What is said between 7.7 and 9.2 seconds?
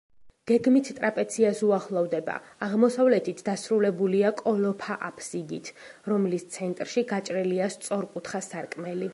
სწორკუთხა სარკმელი.